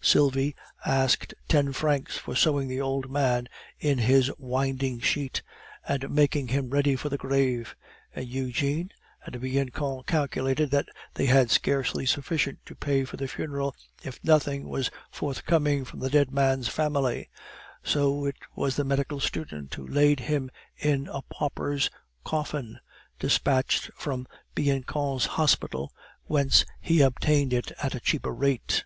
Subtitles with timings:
[0.00, 0.56] Sylvie
[0.86, 3.48] asked ten francs for sewing the old man
[3.78, 5.42] in his winding sheet
[5.86, 7.76] and making him ready for the grave,
[8.14, 8.88] and Eugene
[9.26, 14.70] and Bianchon calculated that they had scarcely sufficient to pay for the funeral, if nothing
[14.70, 17.28] was forthcoming from the dead man's family.
[17.82, 21.90] So it was the medical student who laid him in a pauper's
[22.24, 22.78] coffin,
[23.18, 25.92] despatched from Bianchon's hospital,
[26.22, 28.84] whence he obtained it at a cheaper rate.